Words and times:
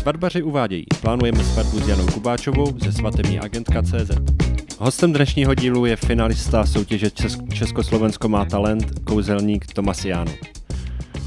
Svatbaři 0.00 0.42
uvádějí, 0.42 0.84
plánujeme 1.00 1.44
svatbu 1.44 1.80
s 1.80 1.88
Janou 1.88 2.06
Kubáčovou 2.06 2.78
ze 2.78 2.92
svatební 2.92 3.40
agentka 3.40 3.82
CZ. 3.82 4.10
Hostem 4.78 5.12
dnešního 5.12 5.54
dílu 5.54 5.86
je 5.86 5.96
finalista 5.96 6.66
soutěže 6.66 7.06
Česk- 7.06 7.54
Československo 7.54 8.28
má 8.28 8.44
talent, 8.44 9.00
kouzelník 9.04 9.66
Tomas 9.72 10.04
Jánu. 10.04 10.32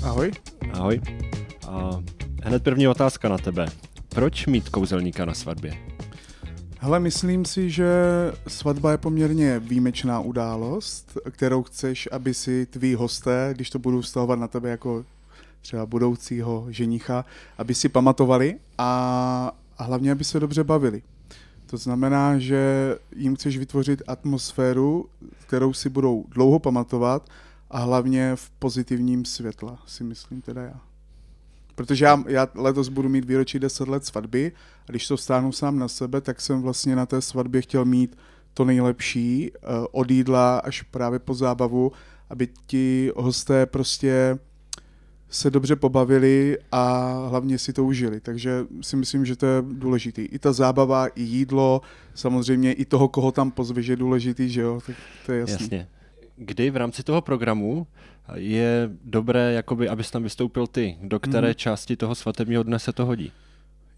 Ahoj. 0.03 0.31
Ahoj. 0.73 1.01
A 1.67 1.89
hned 2.43 2.63
první 2.63 2.87
otázka 2.87 3.29
na 3.29 3.37
tebe. 3.37 3.65
Proč 4.09 4.47
mít 4.47 4.69
kouzelníka 4.69 5.25
na 5.25 5.33
svatbě? 5.33 5.73
Hele, 6.79 6.99
myslím 6.99 7.45
si, 7.45 7.69
že 7.69 7.93
svatba 8.47 8.91
je 8.91 8.97
poměrně 8.97 9.59
výjimečná 9.59 10.19
událost, 10.19 11.17
kterou 11.31 11.63
chceš, 11.63 12.09
aby 12.11 12.33
si 12.33 12.65
tví 12.65 12.95
hosté, 12.95 13.49
když 13.55 13.69
to 13.69 13.79
budou 13.79 14.01
vztahovat 14.01 14.39
na 14.39 14.47
tebe 14.47 14.69
jako 14.69 15.05
třeba 15.63 15.85
budoucího 15.85 16.65
ženicha, 16.69 17.25
aby 17.57 17.75
si 17.75 17.89
pamatovali 17.89 18.59
a, 18.77 19.51
a 19.77 19.83
hlavně, 19.83 20.11
aby 20.11 20.23
se 20.23 20.39
dobře 20.39 20.63
bavili. 20.63 21.01
To 21.65 21.77
znamená, 21.77 22.39
že 22.39 22.95
jim 23.15 23.35
chceš 23.35 23.57
vytvořit 23.57 24.01
atmosféru, 24.07 25.09
kterou 25.47 25.73
si 25.73 25.89
budou 25.89 26.25
dlouho 26.29 26.59
pamatovat 26.59 27.29
a 27.71 27.79
hlavně 27.79 28.35
v 28.35 28.49
pozitivním 28.49 29.25
světle, 29.25 29.77
si 29.85 30.03
myslím 30.03 30.41
teda 30.41 30.61
já. 30.61 30.81
Protože 31.75 32.05
já, 32.05 32.23
já 32.27 32.47
letos 32.55 32.89
budu 32.89 33.09
mít 33.09 33.25
výročí 33.25 33.59
10 33.59 33.87
let 33.87 34.05
svatby 34.05 34.51
a 34.87 34.91
když 34.91 35.07
to 35.07 35.17
stáhnu 35.17 35.51
sám 35.51 35.79
na 35.79 35.87
sebe, 35.87 36.21
tak 36.21 36.41
jsem 36.41 36.61
vlastně 36.61 36.95
na 36.95 37.05
té 37.05 37.21
svatbě 37.21 37.61
chtěl 37.61 37.85
mít 37.85 38.17
to 38.53 38.65
nejlepší 38.65 39.51
eh, 39.55 39.59
od 39.91 40.11
jídla 40.11 40.59
až 40.59 40.81
právě 40.81 41.19
po 41.19 41.33
zábavu, 41.33 41.91
aby 42.29 42.47
ti 42.67 43.11
hosté 43.15 43.65
prostě 43.65 44.39
se 45.33 45.49
dobře 45.51 45.75
pobavili 45.75 46.57
a 46.71 47.13
hlavně 47.29 47.57
si 47.57 47.73
to 47.73 47.83
užili. 47.83 48.19
Takže 48.19 48.65
si 48.81 48.95
myslím, 48.95 49.25
že 49.25 49.35
to 49.35 49.45
je 49.45 49.61
důležitý. 49.61 50.21
I 50.21 50.39
ta 50.39 50.53
zábava, 50.53 51.07
i 51.07 51.21
jídlo, 51.23 51.81
samozřejmě 52.15 52.73
i 52.73 52.85
toho, 52.85 53.07
koho 53.07 53.31
tam 53.31 53.51
pozve, 53.51 53.81
že 53.81 53.91
je 53.93 53.97
důležitý, 53.97 54.49
že 54.49 54.61
jo, 54.61 54.79
tak 54.87 54.95
to 55.25 55.31
je 55.31 55.39
jasný. 55.39 55.53
Jasně. 55.63 55.87
Kdy 56.35 56.69
v 56.69 56.77
rámci 56.77 57.03
toho 57.03 57.21
programu 57.21 57.87
je 58.35 58.89
dobré, 59.05 59.53
jakoby, 59.53 59.89
abys 59.89 60.11
tam 60.11 60.23
vystoupil 60.23 60.67
ty? 60.67 60.97
Do 61.03 61.19
které 61.19 61.47
Mhm. 61.47 61.55
části 61.55 61.95
toho 61.95 62.15
svatebního 62.15 62.63
dne 62.63 62.79
se 62.79 62.93
to 62.93 63.05
hodí? 63.05 63.31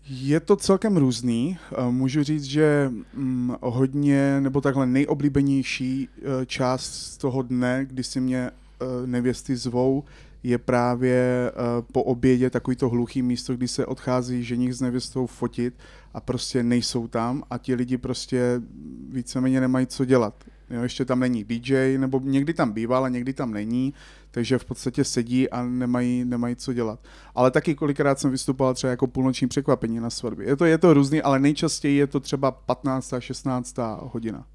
Je 0.09 0.39
to 0.39 0.55
celkem 0.55 0.97
různý. 0.97 1.57
Eh, 1.71 1.91
Můžu 1.91 2.23
říct, 2.23 2.43
že 2.43 2.91
mm, 3.13 3.55
hodně, 3.61 4.41
nebo 4.41 4.61
takhle 4.61 4.85
nejoblíbenější 4.85 6.09
eh, 6.17 6.45
část 6.45 7.17
toho 7.17 7.41
dne, 7.41 7.85
kdy 7.89 8.03
si 8.03 8.21
mě 8.21 8.49
eh, 8.49 8.85
nevěsty 9.05 9.55
zvou, 9.55 10.03
je 10.45 10.57
právě 10.57 11.51
eh, 11.51 11.51
po 11.91 12.03
obědě 12.03 12.49
takový 12.49 12.75
to 12.75 12.89
hluchý 12.89 13.21
místo, 13.21 13.53
kdy 13.53 13.67
se 13.67 13.85
odchází 13.85 14.43
ženich 14.43 14.73
s 14.73 14.81
nevěstou 14.81 15.27
fotit 15.27 15.73
a 16.13 16.21
prostě 16.21 16.63
nejsou 16.63 17.07
tam 17.07 17.43
a 17.49 17.57
ti 17.57 17.75
lidi 17.75 17.97
prostě 17.97 18.61
víceméně 19.09 19.61
nemají 19.61 19.87
co 19.87 20.05
dělat. 20.05 20.43
Jo, 20.69 20.83
ještě 20.83 21.05
tam 21.05 21.19
není 21.19 21.43
DJ, 21.43 21.97
nebo 21.97 22.19
někdy 22.23 22.53
tam 22.53 22.71
bývá, 22.71 22.97
ale 22.97 23.11
někdy 23.11 23.33
tam 23.33 23.51
není, 23.53 23.93
takže 24.31 24.57
v 24.57 24.65
podstatě 24.65 25.03
sedí 25.03 25.49
a 25.49 25.63
nemají, 25.63 26.25
nemají 26.25 26.55
co 26.55 26.73
dělat. 26.73 26.99
Ale 27.35 27.51
taky 27.51 27.75
kolikrát 27.75 28.19
jsem 28.19 28.31
vystupoval 28.31 28.73
třeba 28.73 28.91
jako 28.91 29.07
půlnoční 29.07 29.47
překvapení 29.47 29.99
na 29.99 30.09
svatbě. 30.09 30.47
Je 30.47 30.55
to, 30.55 30.65
je 30.65 30.77
to 30.77 30.93
různý, 30.93 31.21
ale 31.21 31.39
nejčastěji 31.39 31.97
je 31.97 32.07
to 32.07 32.19
třeba 32.19 32.51
15. 32.51 33.13
16. 33.19 33.75
hodina. 33.99 34.45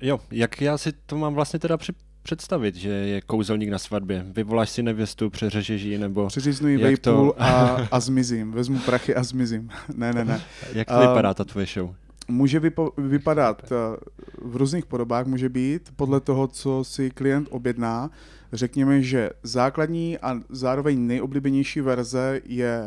Jo, 0.00 0.20
jak 0.30 0.60
já 0.60 0.78
si 0.78 0.92
to 1.06 1.16
mám 1.18 1.34
vlastně 1.34 1.58
teda 1.58 1.76
při- 1.76 1.92
představit, 2.22 2.74
že 2.76 2.88
je 2.88 3.20
kouzelník 3.20 3.68
na 3.70 3.78
svatbě? 3.78 4.26
Vyvoláš 4.36 4.70
si 4.70 4.82
nevěstu, 4.82 5.30
přeřežeš 5.30 5.82
ji, 5.82 5.98
nebo 5.98 6.28
Jak 6.64 6.82
vejpůl 6.82 7.32
to- 7.32 7.42
a, 7.42 7.88
a 7.90 8.00
zmizím. 8.00 8.52
Vezmu 8.52 8.78
prachy 8.78 9.14
a 9.14 9.22
zmizím. 9.22 9.68
ne, 9.96 10.12
ne, 10.12 10.24
ne. 10.24 10.40
jak 10.72 10.88
to 10.88 10.94
A- 10.94 11.00
vypadá 11.08 11.34
ta 11.34 11.44
tvoje 11.44 11.66
show? 11.66 11.94
Může 12.28 12.60
vypo- 12.60 12.90
vypadat 12.98 13.62
eh, 13.72 13.96
v 14.42 14.56
různých 14.56 14.86
podobách, 14.86 15.26
může 15.26 15.48
být 15.48 15.92
podle 15.96 16.20
toho, 16.20 16.46
co 16.48 16.84
si 16.84 17.10
klient 17.10 17.48
objedná. 17.50 18.10
Řekněme, 18.52 19.02
že 19.02 19.30
základní 19.42 20.18
a 20.18 20.40
zároveň 20.48 21.06
nejoblíbenější 21.06 21.80
verze 21.80 22.40
je 22.44 22.84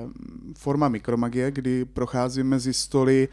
forma 0.57 0.88
mikromagie, 0.90 1.52
kdy 1.52 1.86
procházím 1.86 2.47
mezi 2.47 2.74
stoly 2.74 3.28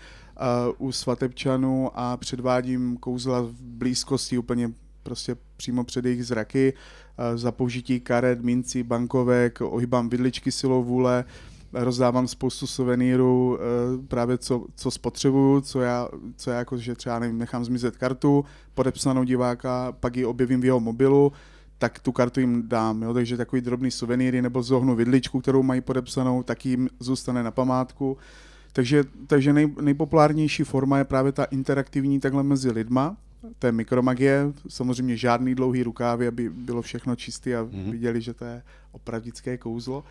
uh, 0.78 0.88
u 0.88 0.92
svatebčanů 0.92 1.90
a 1.94 2.16
předvádím 2.16 2.96
kouzla 2.96 3.40
v 3.40 3.52
blízkosti 3.62 4.38
úplně 4.38 4.70
prostě 5.02 5.36
přímo 5.56 5.84
před 5.84 6.04
jejich 6.04 6.26
zraky 6.26 6.72
uh, 6.72 7.36
za 7.36 7.52
použití 7.52 8.00
karet, 8.00 8.42
mincí, 8.42 8.82
bankovek, 8.82 9.60
ohýbám 9.60 10.08
vidličky 10.08 10.52
silou 10.52 10.84
vůle, 10.84 11.24
rozdávám 11.72 12.28
spoustu 12.28 12.66
suvenýrů, 12.66 13.58
eh, 13.60 14.06
právě 14.08 14.38
co, 14.38 14.66
co 14.74 14.90
spotřebuju, 14.90 15.60
co 15.60 15.80
já, 15.80 16.08
co 16.36 16.50
já 16.50 16.58
jako, 16.58 16.78
že 16.78 16.94
třeba 16.94 17.18
nevím, 17.18 17.38
nechám 17.38 17.64
zmizet 17.64 17.96
kartu, 17.96 18.44
podepsanou 18.74 19.24
diváka, 19.24 19.92
pak 19.92 20.16
ji 20.16 20.24
objevím 20.24 20.60
v 20.60 20.64
jeho 20.64 20.80
mobilu, 20.80 21.32
tak 21.78 21.98
tu 21.98 22.12
kartu 22.12 22.40
jim 22.40 22.68
dám, 22.68 23.02
jo? 23.02 23.14
takže 23.14 23.36
takový 23.36 23.62
drobný 23.62 23.90
suvenýry 23.90 24.42
nebo 24.42 24.62
zohnu 24.62 24.94
vidličku, 24.94 25.40
kterou 25.40 25.62
mají 25.62 25.80
podepsanou, 25.80 26.42
tak 26.42 26.66
jim 26.66 26.88
zůstane 27.00 27.42
na 27.42 27.50
památku. 27.50 28.18
Takže, 28.72 29.04
takže 29.26 29.52
nej, 29.52 29.74
nejpopulárnější 29.80 30.64
forma 30.64 30.98
je 30.98 31.04
právě 31.04 31.32
ta 31.32 31.44
interaktivní 31.44 32.20
takhle 32.20 32.42
mezi 32.42 32.70
lidma, 32.70 33.16
to 33.58 33.66
je 33.66 33.72
mikromagie, 33.72 34.52
samozřejmě 34.68 35.16
žádný 35.16 35.54
dlouhý 35.54 35.82
rukávy, 35.82 36.26
aby 36.26 36.48
bylo 36.50 36.82
všechno 36.82 37.16
čisté 37.16 37.56
a 37.56 37.62
Mhm. 37.62 37.90
viděli, 37.90 38.20
že 38.20 38.34
to 38.34 38.44
je 38.44 38.62
opravdické 38.92 39.58
kouzlo. 39.58 40.04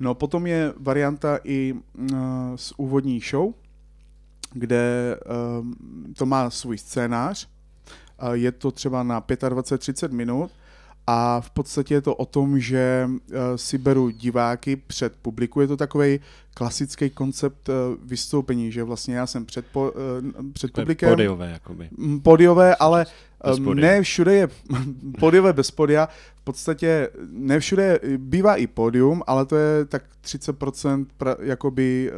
No 0.00 0.14
potom 0.14 0.46
je 0.46 0.72
varianta 0.76 1.38
i 1.44 1.72
uh, 1.72 2.08
s 2.56 2.78
úvodní 2.78 3.20
show, 3.20 3.52
kde 4.52 5.16
um, 5.60 5.74
to 6.18 6.26
má 6.26 6.50
svůj 6.50 6.78
scénář. 6.78 7.48
Uh, 8.22 8.32
je 8.32 8.52
to 8.52 8.70
třeba 8.70 9.02
na 9.02 9.20
25-30 9.20 10.12
minut 10.12 10.50
a 11.12 11.40
v 11.40 11.50
podstatě 11.50 11.94
je 11.94 12.00
to 12.00 12.14
o 12.14 12.26
tom, 12.26 12.60
že 12.60 13.08
uh, 13.08 13.36
si 13.56 13.78
beru 13.78 14.10
diváky 14.10 14.76
před 14.76 15.12
publiku. 15.22 15.60
Je 15.60 15.66
to 15.66 15.76
takový 15.76 16.20
klasický 16.54 17.10
koncept 17.10 17.68
uh, 17.68 17.74
vystoupení, 18.02 18.72
že 18.72 18.84
vlastně 18.84 19.16
já 19.16 19.26
jsem 19.26 19.46
před, 19.46 19.66
po, 19.72 19.92
uh, 19.92 20.50
před 20.52 20.72
publikem. 20.72 21.08
Podiové, 21.08 21.50
jakoby. 21.50 21.88
Mm, 21.96 22.20
Podiové, 22.20 22.74
ale 22.74 23.06
ne 23.74 24.02
všude 24.02 24.34
je 24.34 24.48
podiové 25.20 25.52
bez 25.52 25.70
podia. 25.70 26.08
V 26.36 26.44
podstatě 26.44 27.08
ne 27.30 27.60
všude 27.60 28.00
bývá 28.16 28.56
i 28.56 28.66
pódium, 28.66 29.22
ale 29.26 29.46
to 29.46 29.56
je 29.56 29.84
tak 29.84 30.02
30% 30.24 31.06
pra, 31.16 31.36
jakoby 31.40 32.10
eh, 32.10 32.14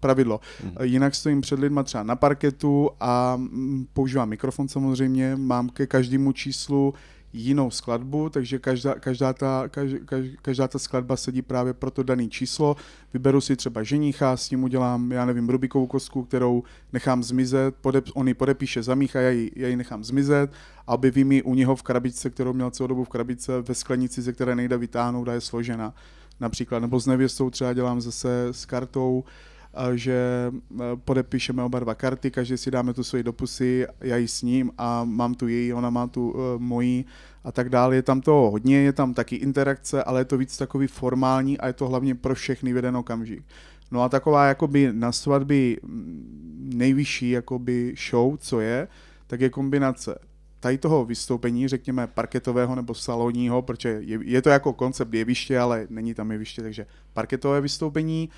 pravidlo. 0.00 0.40
Mhm. 0.64 0.74
Jinak 0.82 1.14
stojím 1.14 1.40
před 1.40 1.58
lidma 1.58 1.82
třeba 1.82 2.02
na 2.02 2.16
parketu 2.16 2.90
a 3.00 3.36
mm, 3.36 3.86
používám 3.92 4.28
mikrofon 4.28 4.68
samozřejmě, 4.68 5.36
mám 5.36 5.68
ke 5.68 5.86
každému 5.86 6.32
číslu 6.32 6.94
jinou 7.32 7.70
skladbu, 7.70 8.28
takže 8.28 8.58
každá, 8.58 8.94
každá, 8.94 9.32
ta, 9.32 9.68
každá, 9.68 9.98
každá 10.42 10.68
ta 10.68 10.78
skladba 10.78 11.16
sedí 11.16 11.42
právě 11.42 11.72
pro 11.72 11.90
to 11.90 12.02
dané 12.02 12.28
číslo. 12.28 12.76
Vyberu 13.12 13.40
si 13.40 13.56
třeba 13.56 13.82
ženicha, 13.82 14.36
s 14.36 14.50
ním 14.50 14.64
udělám, 14.64 15.12
já 15.12 15.24
nevím, 15.24 15.48
Rubikovou 15.48 15.86
kostku, 15.86 16.24
kterou 16.24 16.62
nechám 16.92 17.22
zmizet, 17.22 17.74
podep, 17.80 18.04
on 18.14 18.28
ji 18.28 18.34
podepíše 18.34 18.82
za 18.82 18.94
mých 18.94 19.16
a 19.16 19.20
já 19.20 19.30
ji, 19.30 19.50
já 19.56 19.68
ji 19.68 19.76
nechám 19.76 20.04
zmizet 20.04 20.52
a 20.86 20.94
objevím 20.94 21.32
ji 21.32 21.42
u 21.42 21.54
něho 21.54 21.76
v 21.76 21.82
krabičce, 21.82 22.30
kterou 22.30 22.52
měl 22.52 22.70
celou 22.70 22.86
dobu 22.86 23.04
v 23.04 23.08
krabičce, 23.08 23.60
ve 23.60 23.74
sklenici, 23.74 24.22
ze 24.22 24.32
které 24.32 24.56
nejde 24.56 24.78
vytáhnout 24.78 25.28
a 25.28 25.32
je 25.32 25.40
složena. 25.40 25.94
Například, 26.40 26.78
nebo 26.78 27.00
s 27.00 27.06
nevěstou 27.06 27.50
třeba 27.50 27.72
dělám 27.72 28.00
zase 28.00 28.48
s 28.50 28.64
kartou, 28.66 29.24
a 29.24 29.59
že 29.94 30.50
eh, 30.52 30.82
podepíšeme 31.04 31.62
oba 31.62 31.78
dva 31.80 31.94
karty, 31.94 32.30
každý 32.30 32.56
si 32.56 32.70
dáme 32.70 32.94
tu 32.94 33.04
svoji 33.04 33.22
do 33.22 33.32
pusy, 33.32 33.86
já 34.00 34.16
ji 34.16 34.28
s 34.28 34.42
ním 34.42 34.70
a 34.78 35.04
mám 35.04 35.34
tu 35.34 35.48
její, 35.48 35.72
ona 35.72 35.90
má 35.90 36.06
tu 36.06 36.30
uh, 36.30 36.38
moji 36.58 37.04
a 37.44 37.52
tak 37.52 37.68
dále. 37.68 37.96
Je 37.96 38.02
tam 38.02 38.20
toho 38.20 38.50
hodně, 38.50 38.78
je 38.78 38.92
tam 38.92 39.14
taky 39.14 39.36
interakce, 39.36 40.04
ale 40.04 40.20
je 40.20 40.24
to 40.24 40.38
víc 40.38 40.56
takový 40.56 40.86
formální 40.86 41.58
a 41.58 41.66
je 41.66 41.72
to 41.72 41.88
hlavně 41.88 42.14
pro 42.14 42.34
všechny 42.34 42.72
v 42.72 42.76
jeden 42.76 42.96
okamžik. 42.96 43.42
No 43.90 44.02
a 44.02 44.08
taková 44.08 44.46
jakoby 44.46 44.88
na 44.92 45.12
svatby 45.12 45.78
mm, 45.82 46.70
nejvyšší 46.74 47.30
jakoby 47.30 47.94
show, 48.10 48.36
co 48.38 48.60
je, 48.60 48.88
tak 49.26 49.40
je 49.40 49.50
kombinace 49.50 50.18
tady 50.60 50.78
toho 50.78 51.04
vystoupení, 51.04 51.68
řekněme 51.68 52.06
parketového 52.06 52.74
nebo 52.74 52.94
salonního, 52.94 53.62
protože 53.62 53.88
je, 53.88 54.18
je 54.22 54.42
to 54.42 54.50
jako 54.50 54.72
koncept 54.72 55.14
jeviště, 55.14 55.58
ale 55.58 55.86
není 55.90 56.14
tam 56.14 56.32
jeviště, 56.32 56.62
takže 56.62 56.86
parketové 57.12 57.60
vystoupení, 57.60 58.28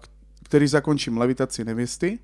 k- 0.00 0.08
který 0.44 0.66
zakončím 0.66 1.18
levitaci 1.18 1.64
nevěsty. 1.64 2.18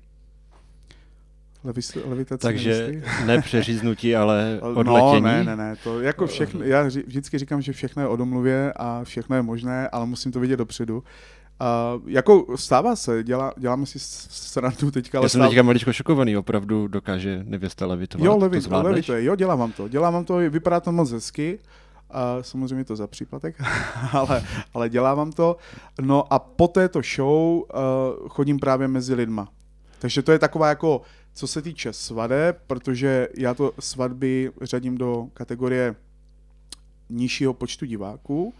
Levis, 1.63 1.95
levitaci 2.05 2.41
Takže 2.41 2.69
nevěsty. 2.81 3.03
ne 3.25 3.41
přeříznutí, 3.41 4.15
ale 4.15 4.59
No, 4.61 4.69
odletění. 4.73 5.21
ne, 5.21 5.43
ne, 5.43 5.55
ne, 5.55 5.75
to 5.83 6.01
jako 6.01 6.27
všechno, 6.27 6.63
já 6.63 6.83
vždycky 6.83 7.37
říkám, 7.37 7.61
že 7.61 7.73
všechno 7.73 8.01
je 8.01 8.07
o 8.07 8.15
domluvě 8.15 8.73
a 8.75 9.03
všechno 9.03 9.35
je 9.35 9.41
možné, 9.41 9.87
ale 9.89 10.05
musím 10.05 10.31
to 10.31 10.39
vidět 10.39 10.57
dopředu. 10.57 10.97
Uh, 10.97 12.09
jako 12.09 12.45
stává 12.55 12.95
se, 12.95 13.23
dělá, 13.23 13.53
děláme 13.57 13.85
si 13.85 13.99
srandu 13.99 14.91
teďka, 14.91 15.17
ale 15.17 15.25
Já 15.25 15.29
jsem 15.29 15.39
stává, 15.39 15.49
teďka 15.49 15.63
maličko 15.63 15.93
šokovaný, 15.93 16.37
opravdu 16.37 16.87
dokáže 16.87 17.41
nevěsta 17.43 17.85
levitovat. 17.85 18.25
Jo, 18.25 18.33
To 18.33 18.39
levit, 18.39 18.61
zvládneš? 18.61 18.91
levituje, 18.91 19.23
jo, 19.23 19.35
dělám 19.35 19.59
vám 19.59 19.71
to, 19.71 19.87
dělám 19.87 20.13
vám 20.13 20.25
to, 20.25 20.35
vypadá 20.37 20.79
to 20.79 20.91
moc 20.91 21.11
hezky 21.11 21.59
A 22.13 22.37
samozřejmě 22.41 22.85
to 22.85 22.95
za 22.95 23.07
příplatek, 23.07 23.55
ale, 24.11 24.43
ale 24.73 24.89
dělávám 24.89 25.31
to. 25.31 25.57
No 26.01 26.33
a 26.33 26.39
po 26.39 26.67
této 26.67 27.01
show 27.15 27.55
uh, 27.55 27.63
chodím 28.29 28.59
právě 28.59 28.87
mezi 28.87 29.13
lidma. 29.13 29.49
Takže 29.99 30.21
to 30.21 30.31
je 30.31 30.39
taková 30.39 30.69
jako, 30.69 31.01
co 31.33 31.47
se 31.47 31.61
týče 31.61 31.93
svadeb, 31.93 32.61
protože 32.67 33.27
já 33.37 33.53
to 33.53 33.73
svatby 33.79 34.51
řadím 34.61 34.97
do 34.97 35.27
kategorie 35.33 35.95
nižšího 37.09 37.53
počtu 37.53 37.85
diváků, 37.85 38.53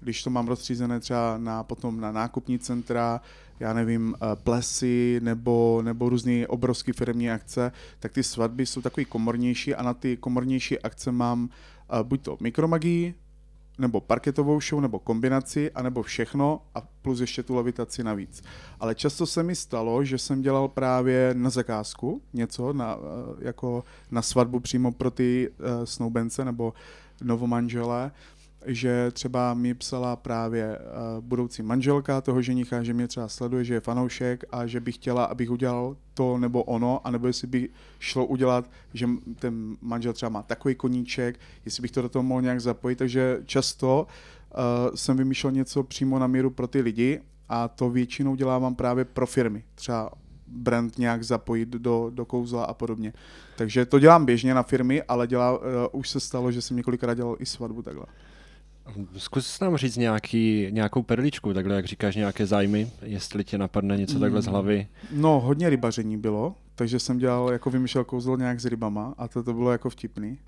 když 0.00 0.22
to 0.22 0.30
mám 0.30 0.48
rozstřízené 0.48 1.00
třeba 1.00 1.38
na, 1.38 1.62
potom 1.62 2.00
na 2.00 2.12
nákupní 2.12 2.58
centra, 2.58 3.20
já 3.60 3.72
nevím, 3.72 4.14
eh, 4.14 4.36
plesy 4.36 5.20
nebo, 5.22 5.82
nebo 5.84 6.08
různé 6.08 6.46
obrovské 6.46 6.92
firmní 6.92 7.30
akce, 7.30 7.72
tak 8.00 8.12
ty 8.12 8.22
svatby 8.22 8.66
jsou 8.66 8.82
takový 8.82 9.06
komornější 9.06 9.74
a 9.74 9.82
na 9.82 9.94
ty 9.94 10.16
komornější 10.16 10.78
akce 10.78 11.12
mám 11.12 11.44
uh, 11.44 11.50
buď 12.02 12.22
to 12.22 12.36
mikromagii, 12.40 13.14
nebo 13.78 14.00
parketovou 14.00 14.60
show, 14.60 14.80
nebo 14.80 14.98
kombinaci, 14.98 15.70
anebo 15.70 16.02
všechno 16.02 16.62
a 16.74 16.80
plus 16.80 17.20
ještě 17.20 17.42
tu 17.42 17.54
levitaci 17.54 18.04
navíc. 18.04 18.42
Ale 18.80 18.94
často 18.94 19.26
se 19.26 19.42
mi 19.42 19.54
stalo, 19.54 20.04
že 20.04 20.18
jsem 20.18 20.42
dělal 20.42 20.68
právě 20.68 21.34
na 21.38 21.50
zakázku 21.50 22.22
něco, 22.32 22.72
na, 22.72 22.96
eh, 22.96 23.46
jako 23.46 23.84
na 24.10 24.22
svatbu 24.22 24.60
přímo 24.60 24.92
pro 24.92 25.10
ty 25.10 25.48
uh, 25.48 25.84
snoubence 25.84 26.44
nebo 26.44 26.72
novomanželé 27.22 28.12
že 28.66 29.10
třeba 29.10 29.54
mi 29.54 29.74
psala 29.74 30.16
právě 30.16 30.78
uh, 30.78 31.24
budoucí 31.24 31.62
manželka 31.62 32.20
toho 32.20 32.42
ženicha, 32.42 32.82
že 32.82 32.94
mě 32.94 33.08
třeba 33.08 33.28
sleduje, 33.28 33.64
že 33.64 33.74
je 33.74 33.80
fanoušek 33.80 34.44
a 34.50 34.66
že 34.66 34.80
by 34.80 34.92
chtěla, 34.92 35.24
abych 35.24 35.50
udělal 35.50 35.96
to 36.14 36.38
nebo 36.38 36.62
ono, 36.62 37.06
anebo 37.06 37.26
jestli 37.26 37.46
by 37.46 37.68
šlo 37.98 38.26
udělat, 38.26 38.70
že 38.94 39.08
ten 39.38 39.76
manžel 39.80 40.12
třeba 40.12 40.30
má 40.30 40.42
takový 40.42 40.74
koníček, 40.74 41.40
jestli 41.64 41.82
bych 41.82 41.90
to 41.90 42.02
do 42.02 42.08
toho 42.08 42.22
mohl 42.22 42.42
nějak 42.42 42.60
zapojit, 42.60 42.96
takže 42.96 43.40
často 43.44 44.06
uh, 44.06 44.94
jsem 44.94 45.16
vymýšlel 45.16 45.52
něco 45.52 45.82
přímo 45.82 46.18
na 46.18 46.26
míru 46.26 46.50
pro 46.50 46.66
ty 46.66 46.80
lidi 46.80 47.20
a 47.48 47.68
to 47.68 47.90
většinou 47.90 48.34
dělávám 48.34 48.74
právě 48.74 49.04
pro 49.04 49.26
firmy, 49.26 49.64
třeba 49.74 50.10
brand 50.46 50.98
nějak 50.98 51.22
zapojit 51.22 51.68
do, 51.68 52.10
do 52.14 52.24
kouzla 52.24 52.64
a 52.64 52.74
podobně. 52.74 53.12
Takže 53.56 53.86
to 53.86 53.98
dělám 53.98 54.26
běžně 54.26 54.54
na 54.54 54.62
firmy, 54.62 55.02
ale 55.02 55.26
dělá, 55.26 55.58
uh, 55.58 55.64
už 55.92 56.10
se 56.10 56.20
stalo, 56.20 56.52
že 56.52 56.62
jsem 56.62 56.76
několikrát 56.76 57.14
dělal 57.14 57.36
i 57.38 57.46
svatbu 57.46 57.82
takhle. 57.82 58.06
Zkus 59.16 59.60
nám 59.60 59.76
říct 59.76 59.96
nějaký, 59.96 60.66
nějakou 60.70 61.02
perličku, 61.02 61.54
takhle 61.54 61.74
jak 61.76 61.84
říkáš, 61.84 62.16
nějaké 62.16 62.46
zájmy, 62.46 62.90
jestli 63.02 63.44
tě 63.44 63.58
napadne 63.58 63.96
něco 63.96 64.20
takhle 64.20 64.42
z 64.42 64.46
hlavy. 64.46 64.88
No, 65.12 65.40
hodně 65.40 65.70
rybaření 65.70 66.16
bylo, 66.16 66.54
takže 66.74 66.98
jsem 66.98 67.18
dělal, 67.18 67.52
jako 67.52 67.70
vymýšlel 67.70 68.04
kouzlo 68.04 68.36
nějak 68.36 68.60
s 68.60 68.64
rybama 68.64 69.14
a 69.18 69.28
to, 69.28 69.42
to 69.42 69.52
bylo 69.52 69.72
jako 69.72 69.90
vtipný. 69.90 70.38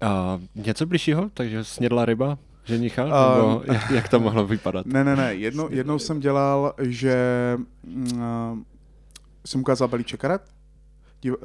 A 0.00 0.40
něco 0.54 0.86
bližšího, 0.86 1.30
takže 1.34 1.64
snědla 1.64 2.04
ryba? 2.04 2.38
ženicha? 2.64 3.04
Uh, 3.04 3.36
nebo 3.36 3.62
jak, 3.72 3.90
jak 3.90 4.08
to 4.08 4.20
mohlo 4.20 4.46
vypadat? 4.46 4.86
Ne, 4.92 5.04
ne, 5.04 5.16
ne. 5.16 5.34
Jedno, 5.34 5.68
jednou 5.70 5.98
jsem 5.98 6.20
dělal, 6.20 6.74
že 6.82 7.16
uh, 8.14 8.58
jsem 9.46 9.60
ukázal 9.60 9.88
balíček 9.88 10.20
karet 10.20 10.42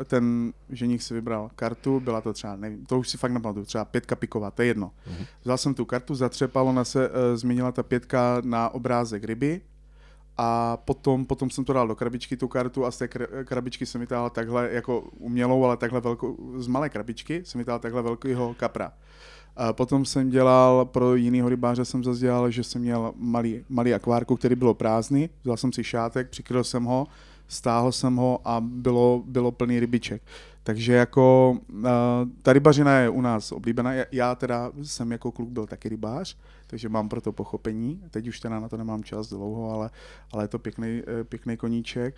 ten 0.06 0.54
ženich 0.70 1.04
si 1.04 1.14
vybral 1.14 1.50
kartu, 1.56 2.00
byla 2.00 2.22
to 2.22 2.34
třeba, 2.34 2.56
nevím, 2.56 2.86
to 2.86 3.00
už 3.00 3.10
si 3.10 3.18
fakt 3.18 3.32
nepamatuju, 3.32 3.66
třeba 3.66 3.86
pětka 3.86 4.16
piková, 4.16 4.52
to 4.52 4.62
je 4.62 4.68
jedno. 4.68 4.92
Uh-huh. 5.08 5.26
Vzal 5.44 5.58
jsem 5.58 5.74
tu 5.74 5.86
kartu, 5.86 6.16
zatřepal, 6.16 6.68
ona 6.68 6.84
se 6.84 7.10
uh, 7.10 7.16
změnila 7.36 7.72
ta 7.72 7.84
pětka 7.84 8.42
na 8.46 8.70
obrázek 8.70 9.24
ryby 9.24 9.62
a 10.38 10.78
potom, 10.78 11.26
potom 11.26 11.50
jsem 11.50 11.66
to 11.66 11.74
dal 11.74 11.88
do 11.88 11.96
krabičky 11.96 12.38
tu 12.38 12.48
kartu 12.48 12.86
a 12.86 12.92
z 12.92 12.98
té 12.98 13.08
krabičky 13.44 13.86
jsem 13.86 14.02
vytáhl 14.02 14.30
takhle, 14.30 14.70
jako 14.72 15.02
umělou, 15.02 15.66
ale 15.66 15.78
takhle 15.78 16.02
velkou, 16.02 16.38
z 16.58 16.68
malé 16.68 16.90
krabičky 16.90 17.42
jsem 17.46 17.60
vytáhl 17.60 17.80
takhle 17.80 18.02
velkého 18.02 18.54
kapra. 18.54 18.94
A 19.58 19.74
potom 19.74 20.06
jsem 20.06 20.30
dělal, 20.30 20.86
pro 20.86 21.16
jinýho 21.16 21.50
rybáře 21.50 21.86
jsem 21.86 22.04
zase 22.04 22.20
dělal, 22.20 22.52
že 22.52 22.64
jsem 22.64 22.82
měl 22.82 23.14
malý, 23.16 23.66
malý 23.70 23.94
akvárku, 23.94 24.36
který 24.36 24.56
bylo 24.56 24.74
prázdný, 24.74 25.30
vzal 25.44 25.58
jsem 25.58 25.74
si 25.74 25.84
šátek, 25.84 26.30
přikryl 26.30 26.64
jsem 26.64 26.84
ho, 26.84 27.08
stáhl 27.48 27.92
jsem 27.92 28.16
ho 28.16 28.40
a 28.46 28.62
bylo, 28.62 29.24
bylo 29.26 29.52
plný 29.52 29.80
rybiček. 29.80 30.22
Takže 30.66 30.94
jako 30.94 31.58
uh, 31.74 31.84
ta 32.42 32.54
rybařina 32.54 33.00
je 33.00 33.10
u 33.10 33.22
nás 33.22 33.52
oblíbená. 33.52 33.92
Já 34.12 34.36
teda 34.36 34.72
jsem 34.84 35.12
jako 35.12 35.32
kluk 35.32 35.50
byl 35.50 35.66
taky 35.66 35.90
rybář, 35.90 36.38
takže 36.68 36.90
mám 36.90 37.10
pro 37.10 37.22
to 37.22 37.32
pochopení. 37.32 38.02
Teď 38.12 38.28
už 38.28 38.40
teda 38.40 38.60
na 38.60 38.70
to 38.70 38.78
nemám 38.78 39.04
čas 39.04 39.30
dlouho, 39.30 39.72
ale, 39.72 39.90
ale 40.32 40.44
je 40.44 40.48
to 40.48 40.60
pěkný, 40.60 41.02
eh, 41.08 41.24
pěkný 41.24 41.58
koníček. 41.58 42.16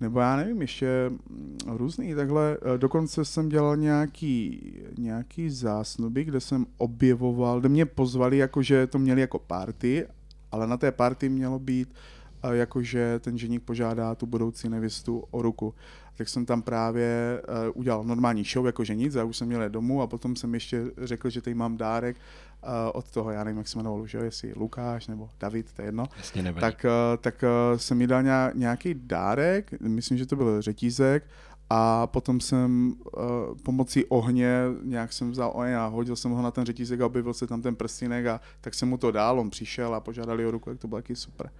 Nebo 0.00 0.20
já 0.20 0.36
nevím, 0.36 0.60
ještě 0.60 1.10
mm, 1.10 1.58
různý 1.66 2.14
takhle. 2.14 2.58
Eh, 2.62 2.78
dokonce 2.78 3.24
jsem 3.24 3.48
dělal 3.48 3.76
nějaký, 3.76 4.60
nějaký 4.98 5.50
zásnuby, 5.50 6.24
kde 6.24 6.40
jsem 6.40 6.66
objevoval, 6.76 7.60
kde 7.60 7.68
mě 7.68 7.86
pozvali, 7.86 8.36
jako 8.36 8.62
že 8.62 8.86
to 8.86 8.98
měli 8.98 9.20
jako 9.20 9.38
party, 9.38 10.06
ale 10.52 10.66
na 10.66 10.76
té 10.76 10.92
party 10.92 11.28
mělo 11.28 11.58
být 11.58 11.88
uh, 11.88 12.19
jakože 12.52 13.18
ten 13.18 13.38
ženík 13.38 13.62
požádá 13.62 14.14
tu 14.14 14.26
budoucí 14.26 14.68
nevěstu 14.68 15.24
o 15.30 15.42
ruku. 15.42 15.74
Tak 16.16 16.28
jsem 16.28 16.46
tam 16.46 16.62
právě 16.62 17.42
uh, 17.48 17.54
udělal 17.74 18.04
normální 18.04 18.44
show 18.44 18.66
jako 18.66 18.84
ženic, 18.84 19.14
já 19.14 19.24
už 19.24 19.36
jsem 19.36 19.48
měl 19.48 19.68
domů 19.68 20.02
a 20.02 20.06
potom 20.06 20.36
jsem 20.36 20.54
ještě 20.54 20.84
řekl, 20.98 21.30
že 21.30 21.42
tady 21.42 21.54
mám 21.54 21.76
dárek 21.76 22.16
uh, 22.16 22.70
od 22.92 23.10
toho, 23.10 23.30
já 23.30 23.44
nevím, 23.44 23.58
jak 23.58 23.68
se 23.68 23.78
jmenoval, 23.78 24.06
že 24.06 24.18
jestli 24.18 24.52
Lukáš 24.56 25.06
nebo 25.06 25.30
David, 25.40 25.72
to 25.72 25.82
je 25.82 25.88
jedno. 25.88 26.04
Jasně 26.16 26.54
tak, 26.60 26.84
uh, 26.84 27.16
tak 27.20 27.44
jsem 27.76 27.98
mi 27.98 28.06
dal 28.06 28.22
nějaký 28.54 28.94
dárek, 28.94 29.80
myslím, 29.80 30.18
že 30.18 30.26
to 30.26 30.36
byl 30.36 30.62
řetízek 30.62 31.24
a 31.70 32.06
potom 32.06 32.40
jsem 32.40 32.94
uh, 33.16 33.22
pomocí 33.62 34.04
ohně, 34.04 34.62
nějak 34.82 35.12
jsem 35.12 35.30
vzal 35.30 35.52
oheň 35.54 35.74
a 35.74 35.86
hodil 35.86 36.16
jsem 36.16 36.30
ho 36.30 36.42
na 36.42 36.50
ten 36.50 36.64
řetízek 36.64 37.00
a 37.00 37.06
objevil 37.06 37.34
se 37.34 37.46
tam 37.46 37.62
ten 37.62 37.76
prstínek 37.76 38.26
a 38.26 38.40
tak 38.60 38.74
jsem 38.74 38.88
mu 38.88 38.98
to 38.98 39.10
dal, 39.10 39.40
on 39.40 39.50
přišel 39.50 39.94
a 39.94 40.00
požádali 40.00 40.46
o 40.46 40.50
ruku, 40.50 40.70
jak 40.70 40.78
to 40.78 40.88
bylo 40.88 40.98
taky 40.98 41.16
super. 41.16 41.50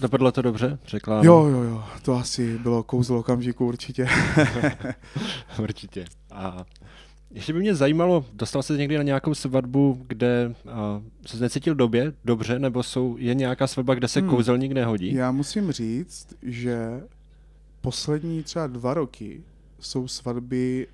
Dopadlo 0.00 0.32
to 0.32 0.42
dobře, 0.42 0.78
řekla. 0.86 1.24
Jo, 1.24 1.44
jo, 1.44 1.62
jo, 1.62 1.84
to 2.02 2.14
asi 2.14 2.58
bylo 2.58 2.82
kouzlo 2.82 3.18
okamžiku 3.18 3.66
určitě. 3.66 4.08
určitě. 5.58 6.04
A 6.30 6.64
ještě 7.30 7.52
by 7.52 7.58
mě 7.58 7.74
zajímalo, 7.74 8.24
dostal 8.32 8.62
se 8.62 8.76
někdy 8.76 8.96
na 8.96 9.02
nějakou 9.02 9.34
svatbu, 9.34 10.04
kde 10.06 10.54
se 11.26 11.36
necítil 11.36 11.74
době, 11.74 12.12
dobře, 12.24 12.58
nebo 12.58 12.82
jsou, 12.82 13.16
je 13.18 13.34
nějaká 13.34 13.66
svatba, 13.66 13.94
kde 13.94 14.08
se 14.08 14.20
hmm. 14.20 14.30
kouzelník 14.30 14.72
nehodí? 14.72 15.14
Já 15.14 15.32
musím 15.32 15.72
říct, 15.72 16.26
že 16.42 17.00
poslední 17.80 18.42
třeba 18.42 18.66
dva 18.66 18.94
roky 18.94 19.42
jsou 19.80 20.08
svatby 20.08 20.86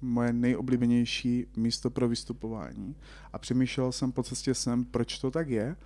moje 0.00 0.32
nejoblíbenější 0.32 1.46
místo 1.56 1.90
pro 1.90 2.08
vystupování. 2.08 2.94
A 3.32 3.38
přemýšlel 3.38 3.92
jsem 3.92 4.12
po 4.12 4.22
cestě 4.22 4.54
sem, 4.54 4.84
proč 4.84 5.18
to 5.18 5.30
tak 5.30 5.48
je. 5.48 5.76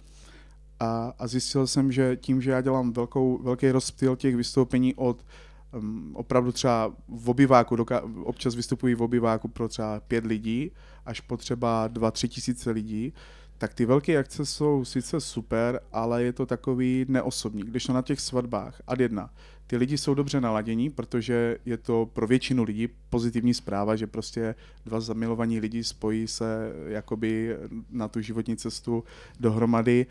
A, 0.83 1.15
a 1.19 1.27
zjistil 1.27 1.67
jsem, 1.67 1.93
že 1.93 2.17
tím, 2.17 2.43
že 2.43 2.51
já 2.51 2.61
dělám 2.61 2.93
velkou, 2.93 3.39
velký 3.43 3.71
rozptyl 3.71 4.17
těch 4.17 4.37
vystoupení 4.37 4.95
od 4.95 5.27
um, 5.79 6.11
opravdu 6.17 6.53
třeba 6.53 6.93
v 7.09 7.31
obyváku, 7.31 7.77
doka- 7.77 8.23
občas 8.25 8.55
vystupují 8.55 8.95
v 8.95 9.03
obyváku 9.03 9.49
pro 9.49 9.69
třeba 9.69 10.01
pět 10.01 10.27
lidí, 10.27 10.71
až 11.07 11.21
po 11.21 11.37
třeba 11.37 11.89
dva, 11.89 12.11
tři 12.11 12.29
tisíce 12.29 12.71
lidí, 12.71 13.13
tak 13.59 13.75
ty 13.75 13.87
velké 13.87 14.19
akce 14.19 14.47
jsou 14.47 14.85
sice 14.85 15.21
super, 15.21 15.81
ale 15.93 16.23
je 16.23 16.33
to 16.33 16.47
takový 16.47 17.07
neosobní. 17.09 17.63
Když 17.63 17.85
to 17.85 17.93
na 17.93 18.03
těch 18.03 18.21
svatbách, 18.21 18.83
ad 18.87 19.01
jedna, 19.01 19.31
ty 19.67 19.77
lidi 19.77 19.99
jsou 19.99 20.15
dobře 20.15 20.41
naladění, 20.41 20.91
protože 20.91 21.59
je 21.65 21.77
to 21.77 22.11
pro 22.13 22.27
většinu 22.27 22.63
lidí 22.63 22.89
pozitivní 23.11 23.55
zpráva, 23.55 23.97
že 23.97 24.07
prostě 24.07 24.55
dva 24.85 25.01
zamilovaní 25.01 25.61
lidi 25.61 25.85
spojí 25.85 26.29
se 26.29 26.73
jakoby 26.87 27.57
na 27.91 28.09
tu 28.09 28.21
životní 28.21 28.57
cestu 28.57 29.05
dohromady 29.41 30.07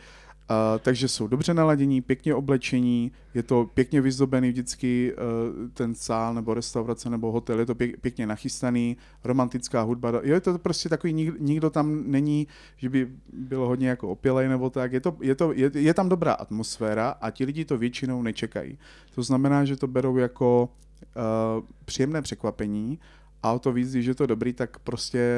Uh, 0.51 0.79
takže 0.79 1.07
jsou 1.07 1.27
dobře 1.27 1.53
naladění, 1.53 2.01
pěkně 2.01 2.35
oblečení, 2.35 3.11
je 3.33 3.43
to 3.43 3.69
pěkně 3.73 4.01
vyzdobený 4.01 4.49
vždycky 4.49 5.13
uh, 5.13 5.69
ten 5.73 5.95
sál 5.95 6.33
nebo 6.33 6.53
restaurace 6.53 7.09
nebo 7.09 7.31
hotel, 7.31 7.59
je 7.59 7.65
to 7.65 7.75
pěk, 7.75 8.01
pěkně 8.01 8.27
nachystaný, 8.27 8.97
romantická 9.23 9.81
hudba, 9.81 10.09
jo, 10.09 10.21
je 10.23 10.41
to 10.41 10.59
prostě 10.59 10.89
takový, 10.89 11.13
nik, 11.13 11.39
nikdo 11.39 11.69
tam 11.69 12.03
není, 12.11 12.47
že 12.77 12.89
by 12.89 13.11
bylo 13.33 13.67
hodně 13.67 13.89
jako 13.89 14.09
opělej 14.09 14.49
nebo 14.49 14.69
tak, 14.69 14.93
je, 14.93 14.99
to, 14.99 15.17
je, 15.21 15.35
to, 15.35 15.51
je, 15.51 15.71
je 15.73 15.93
tam 15.93 16.09
dobrá 16.09 16.33
atmosféra 16.33 17.09
a 17.09 17.31
ti 17.31 17.45
lidi 17.45 17.65
to 17.65 17.77
většinou 17.77 18.21
nečekají. 18.21 18.77
To 19.15 19.23
znamená, 19.23 19.65
že 19.65 19.75
to 19.75 19.87
berou 19.87 20.17
jako 20.17 20.69
uh, 21.15 21.63
příjemné 21.85 22.21
překvapení 22.21 22.99
a 23.43 23.51
o 23.51 23.59
to 23.59 23.71
víc, 23.73 23.91
když 23.91 24.05
je 24.05 24.15
to 24.15 24.25
dobrý, 24.25 24.53
tak 24.53 24.79
prostě 24.79 25.35